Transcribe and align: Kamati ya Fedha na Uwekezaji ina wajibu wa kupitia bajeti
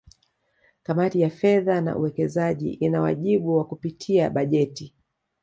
Kamati 0.83 1.21
ya 1.21 1.29
Fedha 1.29 1.81
na 1.81 1.97
Uwekezaji 1.97 2.73
ina 2.73 3.01
wajibu 3.01 3.57
wa 3.57 3.65
kupitia 3.67 4.29
bajeti 4.29 4.95